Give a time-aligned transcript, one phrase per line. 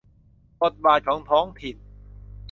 [0.61, 1.75] บทบาทของท้องถิ่น